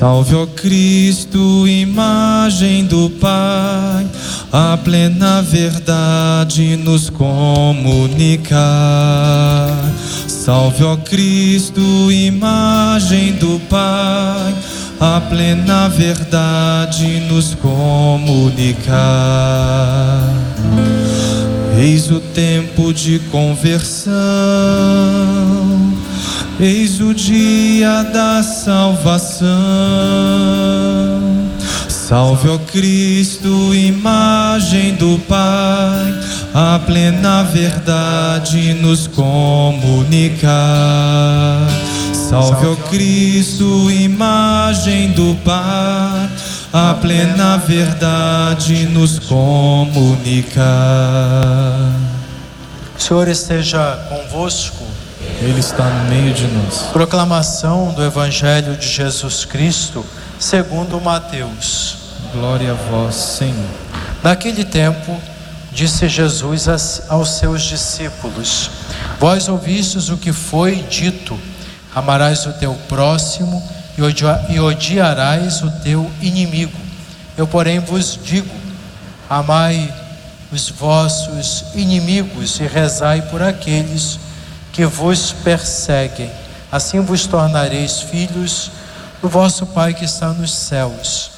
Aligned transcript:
Salve, 0.00 0.34
ó 0.34 0.46
Cristo, 0.46 1.68
imagem 1.68 2.86
do 2.86 3.10
Pai, 3.20 4.06
a 4.50 4.78
plena 4.82 5.42
verdade 5.42 6.74
nos 6.74 7.10
comunicar. 7.10 8.48
Salve, 10.26 10.84
ó 10.84 10.96
Cristo, 10.96 11.82
imagem 12.10 13.32
do 13.32 13.60
Pai, 13.68 14.54
a 14.98 15.20
plena 15.20 15.90
verdade 15.90 17.20
nos 17.28 17.54
comunicar. 17.56 18.88
Eis 21.78 22.10
o 22.10 22.20
tempo 22.20 22.94
de 22.94 23.18
conversão 23.30 24.10
Eis 26.62 27.00
o 27.00 27.14
dia 27.14 28.02
da 28.12 28.42
salvação. 28.42 29.48
Salve, 31.88 32.50
ó 32.50 32.58
Cristo, 32.58 33.74
imagem 33.74 34.94
do 34.96 35.18
Pai, 35.20 36.14
a 36.52 36.78
plena 36.84 37.44
verdade 37.44 38.74
nos 38.74 39.06
comunicar. 39.06 40.50
Salve, 42.12 42.66
ó 42.66 42.76
Cristo, 42.90 43.90
imagem 43.90 45.12
do 45.12 45.34
Pai, 45.36 46.28
a 46.74 46.92
plena 47.00 47.56
verdade 47.56 48.84
nos 48.84 49.18
comunicar. 49.18 50.60
Senhor 52.98 53.28
esteja 53.28 53.96
convosco. 54.10 54.99
Ele 55.40 55.58
está 55.58 55.84
no 55.84 56.10
meio 56.10 56.34
de 56.34 56.46
nós. 56.48 56.90
Proclamação 56.92 57.94
do 57.94 58.04
Evangelho 58.04 58.76
de 58.76 58.86
Jesus 58.86 59.46
Cristo, 59.46 60.04
segundo 60.38 61.00
Mateus. 61.00 61.96
Glória 62.34 62.72
a 62.72 62.74
vós, 62.74 63.14
Senhor. 63.14 63.70
Naquele 64.22 64.66
tempo, 64.66 65.18
disse 65.72 66.10
Jesus 66.10 66.66
aos 67.08 67.30
seus 67.38 67.62
discípulos: 67.62 68.70
Vós 69.18 69.48
ouvistes 69.48 70.10
o 70.10 70.18
que 70.18 70.30
foi 70.30 70.84
dito: 70.90 71.40
Amarás 71.94 72.44
o 72.44 72.52
teu 72.52 72.74
próximo 72.86 73.66
e 74.50 74.60
odiarás 74.60 75.62
o 75.62 75.70
teu 75.82 76.10
inimigo. 76.20 76.78
Eu, 77.34 77.46
porém, 77.46 77.78
vos 77.78 78.18
digo: 78.22 78.54
Amai 79.28 79.90
os 80.52 80.68
vossos 80.68 81.64
inimigos 81.74 82.60
e 82.60 82.64
rezai 82.64 83.22
por 83.22 83.40
aqueles 83.40 84.18
que 84.18 84.29
que 84.72 84.84
vos 84.84 85.32
perseguem. 85.32 86.30
Assim 86.70 87.00
vos 87.00 87.26
tornareis 87.26 88.00
filhos 88.00 88.70
do 89.20 89.28
vosso 89.28 89.66
Pai 89.66 89.94
que 89.94 90.04
está 90.04 90.28
nos 90.28 90.52
céus. 90.54 91.30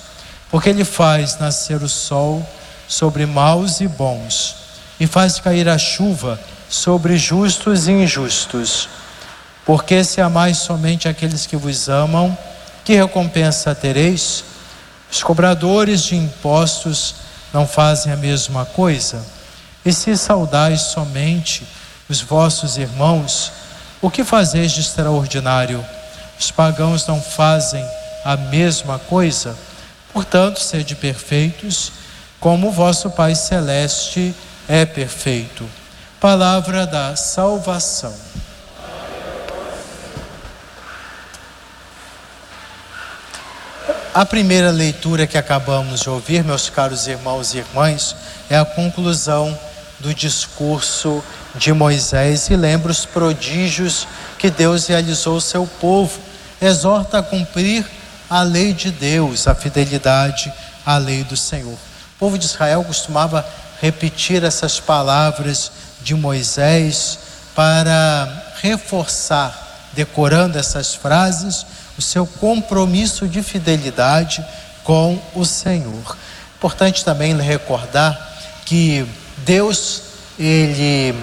Porque 0.51 0.69
Ele 0.69 0.85
faz 0.85 1.39
nascer 1.39 1.83
o 1.83 1.89
sol 1.89 2.47
sobre 2.87 3.25
maus 3.25 3.81
e 3.81 3.89
bons, 3.89 4.57
e 5.01 5.07
faz 5.07 5.41
cair 5.41 5.69
a 5.69 5.79
chuva 5.79 6.39
sobre 6.69 7.17
justos 7.17 7.89
e 7.89 7.93
injustos. 7.93 8.89
Porque 9.65 10.05
se 10.05 10.21
amais 10.21 10.59
somente 10.59 11.09
aqueles 11.09 11.47
que 11.47 11.57
vos 11.57 11.89
amam, 11.89 12.37
que 12.85 12.95
recompensa 12.95 13.75
tereis? 13.75 14.45
Os 15.11 15.23
cobradores 15.23 16.03
de 16.03 16.17
impostos 16.17 17.15
não 17.53 17.67
fazem 17.67 18.13
a 18.13 18.17
mesma 18.17 18.65
coisa? 18.65 19.25
E 19.85 19.93
se 19.93 20.17
saudais 20.17 20.81
somente 20.83 21.67
os 22.13 22.21
vossos 22.21 22.77
irmãos, 22.77 23.51
o 24.01 24.11
que 24.11 24.23
fazeis 24.23 24.71
de 24.73 24.81
extraordinário? 24.81 25.85
Os 26.39 26.51
pagãos 26.51 27.07
não 27.07 27.21
fazem 27.21 27.85
a 28.25 28.37
mesma 28.37 28.99
coisa? 28.99 29.57
Portanto, 30.13 30.61
sede 30.61 30.95
perfeitos, 30.95 31.91
como 32.39 32.69
o 32.69 32.73
vosso 32.73 33.11
Pai 33.11 33.35
Celeste 33.35 34.35
é 34.69 34.85
perfeito. 34.85 35.69
Palavra 36.21 36.87
da 36.87 37.17
salvação. 37.17 38.15
A 44.15 44.27
primeira 44.27 44.71
leitura 44.71 45.27
que 45.27 45.39
acabamos 45.39 46.01
de 46.01 46.11
ouvir, 46.11 46.45
meus 46.45 46.69
caros 46.69 47.07
irmãos 47.07 47.55
e 47.55 47.59
irmãs, 47.59 48.15
é 48.51 48.59
a 48.59 48.65
conclusão 48.67 49.59
do 50.03 50.13
discurso 50.13 51.23
de 51.55 51.73
Moisés 51.73 52.51
e 52.51 52.57
lembra 52.57 52.91
os 52.91 53.07
prodígios 53.07 54.07
que 54.37 54.51
Deus 54.51 54.89
realizou 54.89 55.35
ao 55.35 55.41
seu 55.41 55.67
povo. 55.81 56.21
Exorta 56.61 57.19
a 57.19 57.23
cumprir 57.23 57.87
a 58.29 58.43
lei 58.43 58.73
de 58.73 58.91
Deus, 58.91 59.47
a 59.47 59.55
fidelidade 59.55 60.53
à 60.85 60.99
lei 60.99 61.23
do 61.23 61.37
Senhor. 61.37 61.73
O 61.73 62.19
povo 62.19 62.37
de 62.37 62.47
Israel 62.47 62.83
costumava 62.83 63.47
repetir 63.81 64.43
essas 64.43 64.81
palavras 64.81 65.71
de 66.03 66.15
Moisés 66.15 67.19
para 67.55 68.55
reforçar, 68.61 69.91
decorando 69.93 70.59
essas 70.59 70.95
frases, 70.95 71.65
o 71.97 72.03
seu 72.03 72.27
compromisso 72.27 73.29
de 73.29 73.43
fidelidade 73.43 74.45
com 74.83 75.21
o 75.35 75.45
Senhor. 75.45 76.17
Importante 76.57 77.05
também 77.05 77.37
recordar 77.37 78.19
que 78.65 79.07
Deus, 79.45 80.03
ele 80.39 81.15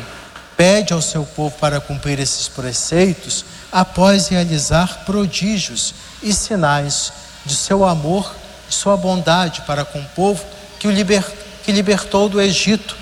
pede 0.55 0.93
ao 0.93 1.01
seu 1.01 1.23
povo 1.23 1.55
para 1.57 1.79
cumprir 1.79 2.19
esses 2.19 2.47
preceitos 2.47 3.45
após 3.71 4.27
realizar 4.27 5.03
prodígios 5.05 5.93
e 6.21 6.33
sinais 6.33 7.13
de 7.45 7.55
seu 7.55 7.85
amor 7.85 8.35
e 8.69 8.73
sua 8.73 8.97
bondade 8.97 9.61
para 9.61 9.85
com 9.85 9.99
o 9.99 10.05
povo 10.15 10.43
que 10.79 10.87
o 10.87 11.23
que 11.63 11.71
libertou 11.71 12.27
do 12.27 12.41
Egito. 12.41 12.95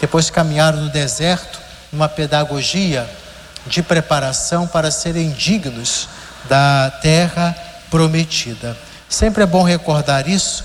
Depois 0.00 0.30
caminharam 0.30 0.80
no 0.80 0.90
deserto 0.90 1.60
numa 1.92 2.08
pedagogia 2.08 3.08
de 3.66 3.82
preparação 3.82 4.66
para 4.66 4.90
serem 4.90 5.30
dignos 5.30 6.08
da 6.48 6.90
terra 7.02 7.56
prometida. 7.90 8.76
Sempre 9.08 9.42
é 9.42 9.46
bom 9.46 9.62
recordar 9.62 10.28
isso, 10.28 10.64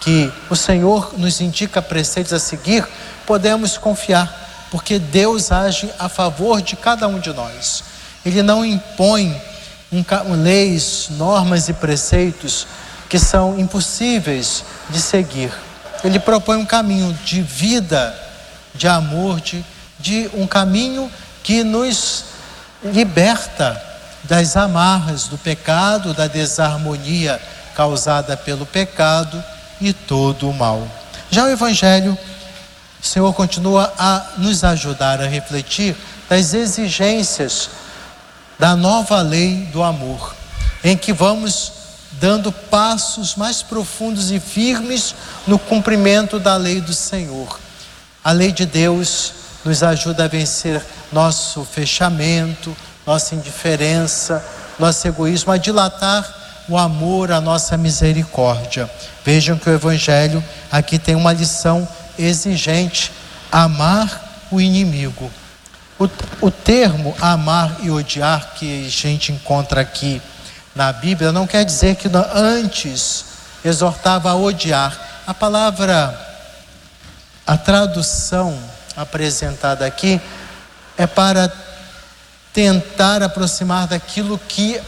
que 0.00 0.32
o 0.48 0.56
Senhor 0.56 1.12
nos 1.18 1.40
indica 1.40 1.82
preceitos 1.82 2.32
a 2.32 2.38
seguir, 2.38 2.86
podemos 3.28 3.76
confiar 3.76 4.66
porque 4.70 4.98
Deus 4.98 5.52
age 5.52 5.90
a 5.98 6.08
favor 6.08 6.62
de 6.62 6.76
cada 6.76 7.06
um 7.06 7.20
de 7.20 7.30
nós. 7.30 7.84
Ele 8.24 8.42
não 8.42 8.64
impõe 8.64 9.38
um, 9.92 10.42
leis, 10.42 11.08
normas 11.10 11.68
e 11.68 11.74
preceitos 11.74 12.66
que 13.06 13.18
são 13.18 13.58
impossíveis 13.58 14.64
de 14.88 14.98
seguir. 14.98 15.52
Ele 16.02 16.18
propõe 16.18 16.56
um 16.56 16.64
caminho 16.64 17.12
de 17.22 17.42
vida, 17.42 18.18
de 18.74 18.88
amor, 18.88 19.42
de, 19.42 19.62
de 19.98 20.30
um 20.32 20.46
caminho 20.46 21.10
que 21.42 21.62
nos 21.62 22.24
liberta 22.82 23.80
das 24.24 24.56
amarras 24.56 25.24
do 25.24 25.36
pecado, 25.36 26.14
da 26.14 26.26
desarmonia 26.26 27.38
causada 27.74 28.38
pelo 28.38 28.64
pecado 28.64 29.42
e 29.80 29.92
todo 29.92 30.48
o 30.48 30.54
mal. 30.54 30.86
Já 31.30 31.44
o 31.44 31.50
Evangelho 31.50 32.16
o 33.02 33.06
Senhor 33.06 33.32
continua 33.32 33.92
a 33.98 34.32
nos 34.38 34.64
ajudar 34.64 35.20
a 35.20 35.26
refletir 35.26 35.96
das 36.28 36.52
exigências 36.52 37.70
da 38.58 38.74
nova 38.74 39.20
lei 39.22 39.68
do 39.72 39.82
amor, 39.82 40.34
em 40.82 40.96
que 40.96 41.12
vamos 41.12 41.72
dando 42.12 42.50
passos 42.50 43.36
mais 43.36 43.62
profundos 43.62 44.30
e 44.30 44.40
firmes 44.40 45.14
no 45.46 45.58
cumprimento 45.58 46.40
da 46.40 46.56
lei 46.56 46.80
do 46.80 46.92
Senhor. 46.92 47.58
A 48.24 48.32
lei 48.32 48.50
de 48.50 48.66
Deus 48.66 49.32
nos 49.64 49.82
ajuda 49.82 50.24
a 50.24 50.28
vencer 50.28 50.84
nosso 51.12 51.64
fechamento, 51.64 52.76
nossa 53.06 53.34
indiferença, 53.34 54.44
nosso 54.78 55.06
egoísmo, 55.06 55.52
a 55.52 55.56
dilatar 55.56 56.28
o 56.68 56.76
amor, 56.76 57.32
a 57.32 57.40
nossa 57.40 57.76
misericórdia. 57.76 58.90
Vejam 59.24 59.56
que 59.56 59.70
o 59.70 59.72
Evangelho 59.72 60.44
aqui 60.70 60.98
tem 60.98 61.14
uma 61.14 61.32
lição 61.32 61.88
exigente 62.18 63.12
amar 63.50 64.46
o 64.50 64.60
inimigo. 64.60 65.30
O, 65.98 66.08
o 66.46 66.50
termo 66.50 67.16
amar 67.20 67.78
e 67.82 67.90
odiar 67.90 68.54
que 68.54 68.86
a 68.86 68.90
gente 68.90 69.32
encontra 69.32 69.80
aqui 69.80 70.22
na 70.74 70.92
Bíblia 70.92 71.32
não 71.32 71.46
quer 71.46 71.64
dizer 71.64 71.96
que 71.96 72.08
antes 72.34 73.24
exortava 73.64 74.30
a 74.30 74.36
odiar. 74.36 74.96
A 75.26 75.34
palavra, 75.34 76.18
a 77.46 77.56
tradução 77.56 78.56
apresentada 78.96 79.84
aqui 79.84 80.20
é 80.96 81.06
para 81.06 81.52
tentar 82.52 83.22
aproximar 83.22 83.86
daquilo 83.86 84.38
que 84.48 84.80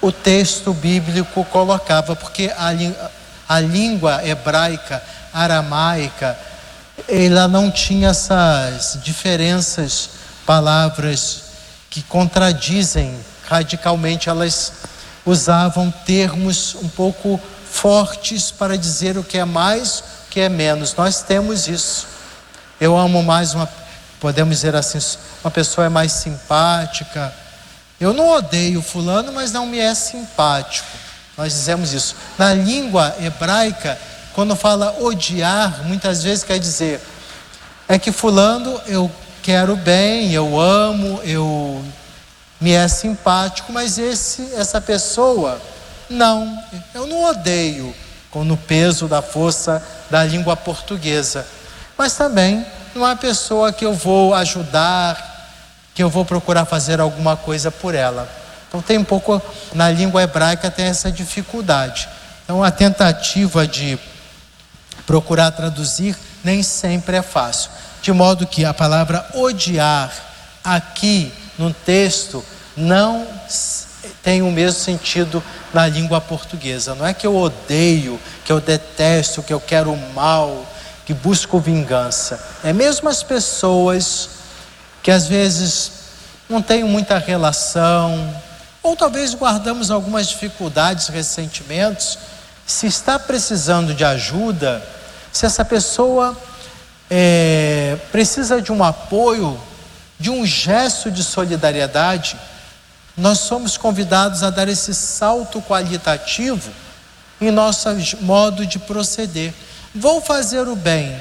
o 0.00 0.12
texto 0.12 0.72
bíblico 0.72 1.44
colocava, 1.46 2.14
porque 2.14 2.52
a, 2.56 2.70
a 3.48 3.60
língua 3.60 4.26
hebraica, 4.26 5.02
aramaica, 5.32 6.38
ela 7.08 7.46
não 7.46 7.70
tinha 7.70 8.08
essas 8.08 8.98
diferenças, 9.02 10.10
palavras 10.44 11.42
que 11.90 12.02
contradizem 12.02 13.16
radicalmente, 13.48 14.28
elas 14.28 14.72
usavam 15.24 15.90
termos 16.04 16.74
um 16.76 16.88
pouco 16.88 17.40
fortes 17.70 18.50
para 18.50 18.78
dizer 18.78 19.18
o 19.18 19.24
que 19.24 19.38
é 19.38 19.44
mais, 19.44 20.00
o 20.00 20.30
que 20.30 20.40
é 20.40 20.48
menos. 20.48 20.94
Nós 20.94 21.22
temos 21.22 21.68
isso. 21.68 22.06
Eu 22.80 22.96
amo 22.96 23.22
mais 23.22 23.54
uma, 23.54 23.68
podemos 24.20 24.56
dizer 24.56 24.74
assim, 24.74 24.98
uma 25.42 25.50
pessoa 25.50 25.86
é 25.86 25.88
mais 25.88 26.12
simpática. 26.12 27.32
Eu 28.00 28.12
não 28.12 28.28
odeio 28.30 28.82
fulano, 28.82 29.32
mas 29.32 29.52
não 29.52 29.66
me 29.66 29.78
é 29.78 29.94
simpático. 29.94 30.88
Nós 31.36 31.52
dizemos 31.52 31.92
isso. 31.92 32.14
Na 32.38 32.52
língua 32.54 33.14
hebraica, 33.20 33.98
quando 34.36 34.54
fala 34.54 34.94
odiar, 35.00 35.82
muitas 35.84 36.22
vezes 36.22 36.44
quer 36.44 36.58
dizer 36.58 37.00
é 37.88 37.98
que 37.98 38.12
fulano 38.12 38.78
eu 38.86 39.10
quero 39.42 39.74
bem, 39.76 40.30
eu 40.30 40.60
amo, 40.60 41.22
eu 41.24 41.82
me 42.60 42.72
é 42.72 42.86
simpático, 42.86 43.72
mas 43.72 43.96
esse 43.96 44.52
essa 44.54 44.78
pessoa 44.78 45.58
não, 46.10 46.62
eu 46.94 47.06
não 47.06 47.24
odeio 47.24 47.94
com 48.30 48.44
no 48.44 48.58
peso 48.58 49.08
da 49.08 49.22
força 49.22 49.82
da 50.10 50.22
língua 50.22 50.54
portuguesa. 50.54 51.46
Mas 51.96 52.12
também 52.12 52.56
não 52.94 53.06
é 53.06 53.08
uma 53.08 53.16
pessoa 53.16 53.72
que 53.72 53.86
eu 53.86 53.94
vou 53.94 54.34
ajudar, 54.34 55.56
que 55.94 56.02
eu 56.02 56.10
vou 56.10 56.26
procurar 56.26 56.66
fazer 56.66 57.00
alguma 57.00 57.38
coisa 57.38 57.70
por 57.70 57.94
ela. 57.94 58.30
Então 58.68 58.82
tem 58.82 58.98
um 58.98 59.04
pouco 59.04 59.40
na 59.72 59.90
língua 59.90 60.22
hebraica 60.22 60.70
tem 60.70 60.84
essa 60.84 61.10
dificuldade. 61.10 62.06
Então 62.44 62.62
a 62.62 62.70
tentativa 62.70 63.66
de 63.66 63.98
procurar 65.06 65.52
traduzir 65.52 66.16
nem 66.42 66.62
sempre 66.62 67.16
é 67.16 67.22
fácil. 67.22 67.70
De 68.02 68.12
modo 68.12 68.46
que 68.46 68.64
a 68.64 68.74
palavra 68.74 69.26
odiar 69.34 70.12
aqui 70.62 71.32
no 71.58 71.72
texto 71.72 72.44
não 72.76 73.26
tem 74.22 74.42
o 74.42 74.50
mesmo 74.50 74.78
sentido 74.80 75.42
na 75.72 75.86
língua 75.86 76.20
portuguesa. 76.20 76.94
Não 76.94 77.06
é 77.06 77.14
que 77.14 77.26
eu 77.26 77.36
odeio, 77.36 78.20
que 78.44 78.52
eu 78.52 78.60
detesto, 78.60 79.42
que 79.42 79.52
eu 79.52 79.60
quero 79.60 79.96
mal, 80.14 80.66
que 81.04 81.14
busco 81.14 81.58
vingança. 81.58 82.44
É 82.62 82.72
mesmo 82.72 83.08
as 83.08 83.22
pessoas 83.22 84.28
que 85.02 85.10
às 85.10 85.26
vezes 85.26 85.92
não 86.48 86.60
têm 86.60 86.84
muita 86.84 87.18
relação, 87.18 88.34
ou 88.82 88.94
talvez 88.94 89.34
guardamos 89.34 89.90
algumas 89.90 90.28
dificuldades, 90.28 91.08
ressentimentos. 91.08 92.18
Se 92.64 92.86
está 92.86 93.18
precisando 93.18 93.94
de 93.94 94.04
ajuda, 94.04 94.84
se 95.36 95.44
essa 95.44 95.66
pessoa 95.66 96.34
é, 97.10 97.98
precisa 98.10 98.62
de 98.62 98.72
um 98.72 98.82
apoio, 98.82 99.60
de 100.18 100.30
um 100.30 100.46
gesto 100.46 101.10
de 101.10 101.22
solidariedade, 101.22 102.38
nós 103.14 103.40
somos 103.40 103.76
convidados 103.76 104.42
a 104.42 104.48
dar 104.48 104.66
esse 104.66 104.94
salto 104.94 105.60
qualitativo 105.60 106.70
em 107.38 107.50
nosso 107.50 107.86
modo 108.22 108.64
de 108.64 108.78
proceder. 108.78 109.52
Vou 109.94 110.22
fazer 110.22 110.66
o 110.66 110.74
bem, 110.74 111.14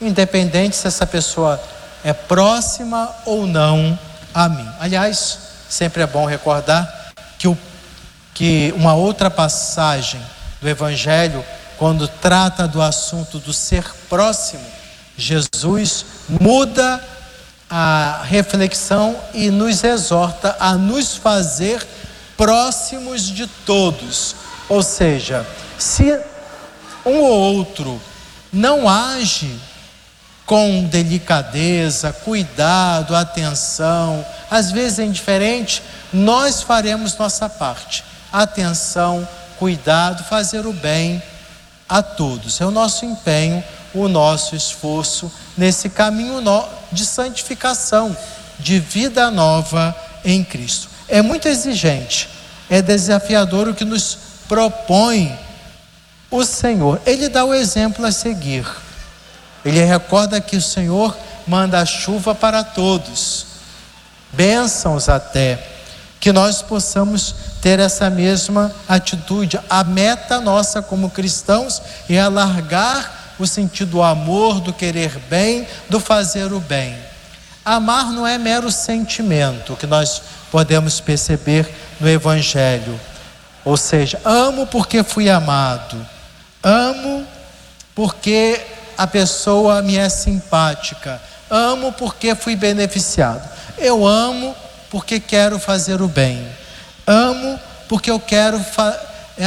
independente 0.00 0.74
se 0.74 0.86
essa 0.86 1.06
pessoa 1.06 1.62
é 2.02 2.14
próxima 2.14 3.14
ou 3.26 3.46
não 3.46 3.98
a 4.32 4.48
mim. 4.48 4.68
Aliás, 4.80 5.38
sempre 5.68 6.02
é 6.02 6.06
bom 6.06 6.24
recordar 6.24 7.12
que, 7.38 7.46
o, 7.46 7.58
que 8.32 8.72
uma 8.74 8.94
outra 8.94 9.30
passagem 9.30 10.20
do 10.62 10.68
Evangelho, 10.68 11.44
quando 11.78 12.08
trata 12.08 12.66
do 12.66 12.82
assunto 12.82 13.38
do 13.38 13.52
ser 13.52 13.84
próximo, 14.08 14.64
Jesus 15.16 16.04
muda 16.28 17.02
a 17.70 18.22
reflexão 18.24 19.16
e 19.32 19.50
nos 19.50 19.84
exorta 19.84 20.56
a 20.58 20.74
nos 20.74 21.14
fazer 21.14 21.86
próximos 22.36 23.22
de 23.22 23.46
todos. 23.46 24.34
Ou 24.68 24.82
seja, 24.82 25.46
se 25.78 26.18
um 27.06 27.20
ou 27.20 27.56
outro 27.56 28.00
não 28.52 28.88
age 28.88 29.54
com 30.44 30.84
delicadeza, 30.84 32.12
cuidado, 32.12 33.14
atenção, 33.14 34.24
às 34.50 34.72
vezes 34.72 34.98
é 34.98 35.04
indiferente, 35.04 35.82
nós 36.12 36.62
faremos 36.62 37.16
nossa 37.16 37.48
parte. 37.48 38.02
Atenção, 38.32 39.28
cuidado, 39.58 40.24
fazer 40.24 40.66
o 40.66 40.72
bem 40.72 41.22
a 41.88 42.02
todos. 42.02 42.60
É 42.60 42.66
o 42.66 42.70
nosso 42.70 43.04
empenho, 43.04 43.62
o 43.94 44.08
nosso 44.08 44.54
esforço 44.54 45.32
nesse 45.56 45.88
caminho 45.88 46.42
de 46.92 47.06
santificação, 47.06 48.16
de 48.58 48.78
vida 48.78 49.30
nova 49.30 49.96
em 50.24 50.44
Cristo. 50.44 50.88
É 51.08 51.22
muito 51.22 51.48
exigente, 51.48 52.28
é 52.68 52.82
desafiador 52.82 53.68
o 53.68 53.74
que 53.74 53.84
nos 53.84 54.18
propõe 54.46 55.36
o 56.30 56.44
Senhor. 56.44 57.00
Ele 57.06 57.28
dá 57.28 57.44
o 57.44 57.54
exemplo 57.54 58.04
a 58.04 58.12
seguir. 58.12 58.66
Ele 59.64 59.82
recorda 59.82 60.40
que 60.40 60.56
o 60.56 60.62
Senhor 60.62 61.16
manda 61.46 61.80
a 61.80 61.86
chuva 61.86 62.34
para 62.34 62.62
todos, 62.62 63.46
bênçãos 64.32 65.08
até, 65.08 65.58
que 66.20 66.32
nós 66.32 66.60
possamos 66.62 67.34
ter 67.60 67.78
essa 67.78 68.08
mesma 68.08 68.72
atitude. 68.88 69.58
A 69.68 69.84
meta 69.84 70.40
nossa 70.40 70.80
como 70.82 71.10
cristãos 71.10 71.82
é 72.08 72.18
alargar 72.18 73.34
o 73.38 73.46
sentido 73.46 73.92
do 73.92 74.02
amor, 74.02 74.60
do 74.60 74.72
querer 74.72 75.18
bem, 75.30 75.66
do 75.88 76.00
fazer 76.00 76.52
o 76.52 76.60
bem. 76.60 76.96
Amar 77.64 78.12
não 78.12 78.26
é 78.26 78.38
mero 78.38 78.70
sentimento 78.70 79.76
que 79.76 79.86
nós 79.86 80.22
podemos 80.50 81.00
perceber 81.00 81.68
no 82.00 82.08
Evangelho. 82.08 82.98
Ou 83.64 83.76
seja, 83.76 84.20
amo 84.24 84.66
porque 84.66 85.02
fui 85.02 85.28
amado, 85.28 86.04
amo 86.62 87.26
porque 87.94 88.60
a 88.96 89.06
pessoa 89.06 89.82
me 89.82 89.96
é 89.96 90.08
simpática, 90.08 91.20
amo 91.50 91.92
porque 91.92 92.34
fui 92.34 92.56
beneficiado. 92.56 93.46
Eu 93.76 94.06
amo 94.06 94.56
porque 94.90 95.20
quero 95.20 95.58
fazer 95.58 96.00
o 96.00 96.08
bem, 96.08 96.48
amo 97.08 97.58
porque 97.88 98.10
eu 98.10 98.20
quero 98.20 98.62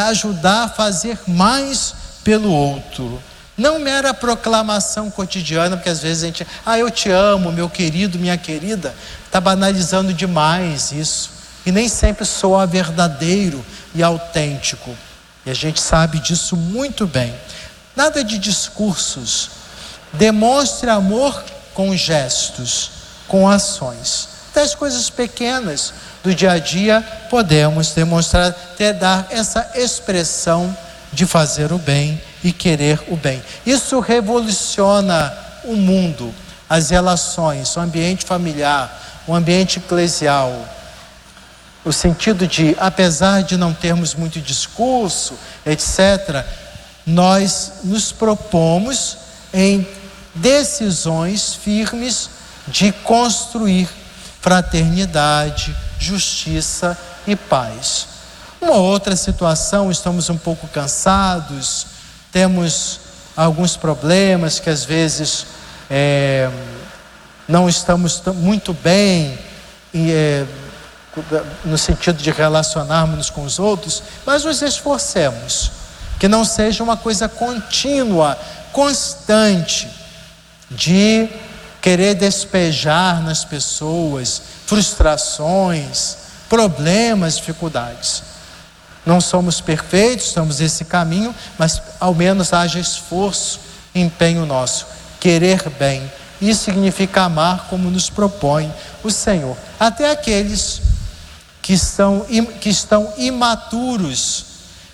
ajudar 0.10 0.63
a 0.63 0.69
fazer 0.69 1.18
mais 1.28 1.94
pelo 2.24 2.52
outro. 2.52 3.22
Não 3.58 3.80
mera 3.80 4.13
proclamação 4.13 5.12
cotidiana, 5.12 5.78
porque 5.78 5.90
às 5.90 6.00
vezes 6.00 6.24
a 6.24 6.25
gente, 6.25 6.48
ah, 6.66 6.80
eu 6.80 6.90
te 6.90 7.12
amo, 7.12 7.52
meu 7.52 7.69
querido, 7.69 8.18
minha 8.18 8.38
querida, 8.38 8.96
está 9.25 9.40
banalizando 9.40 10.13
demais 10.13 10.92
isso. 10.92 11.30
E 11.63 11.72
nem 11.72 11.88
sempre 11.88 12.25
soa 12.25 12.66
verdadeiro 12.66 13.64
e 13.94 14.02
autêntico. 14.02 14.96
E 15.45 15.52
a 15.52 15.54
gente 15.54 15.80
sabe 15.80 16.19
disso 16.19 16.56
muito 16.57 17.06
bem. 17.06 17.35
Nada 17.95 18.24
de 18.24 18.40
discursos. 18.40 19.52
Demonstre 20.14 20.90
amor 20.90 21.44
com 21.74 21.95
gestos, 21.95 22.92
com 23.28 23.47
ações. 23.47 24.30
Até 24.50 24.62
as 24.62 24.74
coisas 24.74 25.09
pequenas 25.09 25.94
do 26.23 26.33
dia 26.33 26.51
a 26.51 26.59
dia 26.59 27.01
podemos 27.30 27.92
demonstrar, 27.92 28.47
até 28.47 28.94
dar 28.94 29.28
essa 29.30 29.71
expressão 29.75 30.75
de 31.11 31.25
fazer 31.25 31.71
o 31.71 31.78
bem 31.78 32.21
e 32.44 32.51
querer 32.51 33.01
o 33.07 33.16
bem. 33.16 33.42
Isso 33.66 33.99
revoluciona 33.99 35.33
o 35.63 35.75
mundo, 35.75 36.33
as 36.69 36.90
relações, 36.90 37.75
o 37.75 37.80
ambiente 37.80 38.25
familiar, 38.25 39.23
o 39.28 39.35
ambiente 39.35 39.80
eclesial. 39.80 40.68
O 41.83 41.92
sentido 41.92 42.47
de, 42.47 42.75
apesar 42.80 43.42
de 43.42 43.57
não 43.57 43.73
termos 43.73 44.13
muito 44.13 44.40
discurso, 44.40 45.33
etc., 45.66 46.45
nós 47.06 47.73
nos 47.83 48.11
propomos 48.11 49.18
em 49.51 49.87
decisões 50.35 51.56
firmes 51.56 52.30
de 52.68 52.92
construir 52.92 53.90
fraternidade, 54.40 55.75
justiça 56.02 56.98
e 57.28 57.36
paz. 57.36 58.08
Uma 58.60 58.76
outra 58.76 59.16
situação, 59.16 59.92
estamos 59.92 60.30
um 60.30 60.38
pouco 60.38 60.68
cansados, 60.68 61.88
temos 62.31 63.00
alguns 63.36 63.78
problemas 63.78 64.60
que 64.60 64.70
às 64.70 64.84
vezes 64.84 65.46
é, 65.90 66.50
não 67.48 67.70
estamos 67.70 68.22
muito 68.36 68.74
bem 68.74 69.38
e, 69.94 70.12
é, 70.12 70.46
no 71.66 71.78
sentido 71.78 72.22
de 72.22 72.31
relacionarmos 72.31 73.30
com 73.30 73.44
os 73.44 73.60
outros, 73.60 74.02
mas 74.26 74.44
nos 74.44 74.62
esforcemos 74.62 75.72
que 76.20 76.28
não 76.28 76.46
seja 76.46 76.84
uma 76.84 76.96
coisa 76.96 77.28
contínua, 77.28 78.38
constante, 78.72 79.90
de 80.70 81.28
querer 81.81 82.14
despejar 82.14 83.23
nas 83.23 83.44
pessoas 83.44 84.42
frustrações, 84.68 86.18
problemas, 86.47 87.38
dificuldades. 87.38 88.23
Não 89.06 89.19
somos 89.19 89.59
perfeitos, 89.59 90.28
estamos 90.28 90.59
nesse 90.59 90.85
caminho, 90.85 91.33
mas 91.57 91.81
ao 92.00 92.14
menos 92.14 92.54
haja 92.54 92.80
esforço, 92.80 93.59
empenho 93.95 94.45
nosso, 94.45 94.85
querer 95.19 95.68
bem. 95.71 96.09
Isso 96.40 96.66
significa 96.66 97.23
amar 97.23 97.68
como 97.69 97.90
nos 97.90 98.09
propõe 98.09 98.71
o 99.04 99.09
Senhor. 99.09 99.57
Até 99.80 100.11
aqueles 100.11 100.81
que, 101.61 101.78
são, 101.78 102.26
que 102.59 102.69
estão 102.69 103.14
imaturos, 103.18 104.45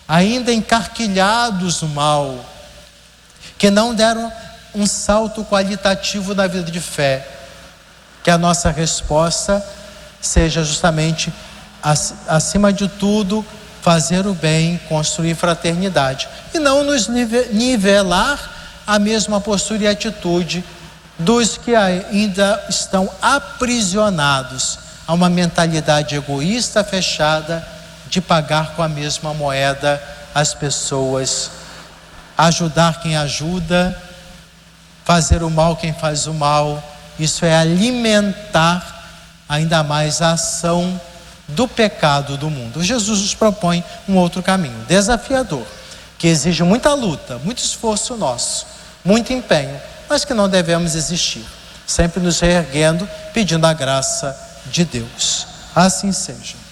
ainda 0.08 0.54
encarquilhados 0.54 1.82
no 1.82 1.90
mal, 1.90 2.46
que 3.58 3.70
não 3.70 3.94
deram 3.94 4.32
um 4.78 4.86
salto 4.86 5.44
qualitativo 5.44 6.36
na 6.36 6.48
vida 6.48 6.72
de 6.72 6.80
fé. 6.80 7.28
Que 8.24 8.30
a 8.30 8.38
nossa 8.38 8.70
resposta 8.70 9.66
seja 10.22 10.64
justamente, 10.64 11.34
acima 12.28 12.72
de 12.72 12.88
tudo, 12.88 13.46
fazer 13.82 14.28
o 14.28 14.34
bem, 14.34 14.80
construir 14.90 15.36
fraternidade 15.36 16.28
e 16.54 16.60
não 16.60 16.84
nos 16.84 17.08
nivelar 17.08 18.54
a 18.86 19.00
mesma 19.00 19.40
postura 19.40 19.84
e 19.84 19.88
atitude 19.88 20.64
dos 21.18 21.58
que 21.58 21.74
ainda 21.74 22.64
estão 22.70 23.10
aprisionados 23.22 24.80
a 25.08 25.14
uma 25.14 25.30
mentalidade 25.30 26.16
egoísta, 26.16 26.84
fechada, 26.84 27.66
de 28.10 28.22
pagar 28.22 28.76
com 28.76 28.84
a 28.84 28.88
mesma 28.88 29.34
moeda 29.34 30.02
as 30.36 30.54
pessoas, 30.54 31.50
ajudar 32.38 33.02
quem 33.02 33.18
ajuda, 33.18 33.98
fazer 35.08 35.42
o 35.42 35.50
mal 35.50 35.78
quem 35.78 35.94
faz 35.94 36.28
o 36.28 36.34
mal. 36.34 36.84
Isso 37.18 37.46
é 37.46 37.56
alimentar 37.56 39.06
ainda 39.48 39.82
mais 39.82 40.22
a 40.22 40.32
ação 40.34 41.00
do 41.48 41.66
pecado 41.66 42.36
do 42.36 42.50
mundo. 42.50 42.84
Jesus 42.84 43.22
nos 43.22 43.34
propõe 43.34 43.82
um 44.10 44.18
outro 44.18 44.44
caminho, 44.44 44.78
desafiador, 44.86 45.66
que 46.20 46.28
exige 46.28 46.62
muita 46.62 46.94
luta, 46.94 47.38
muito 47.38 47.60
esforço 47.60 48.18
nosso, 48.18 48.68
muito 49.06 49.32
empenho, 49.32 49.80
mas 50.10 50.26
que 50.26 50.34
não 50.34 50.50
devemos 50.50 50.94
existir, 50.94 51.46
sempre 51.88 52.22
nos 52.22 52.42
reerguendo, 52.42 53.08
pedindo 53.34 53.66
a 53.66 53.72
graça 53.72 54.38
de 54.66 54.84
Deus. 54.84 55.48
Assim 55.74 56.12
seja. 56.12 56.67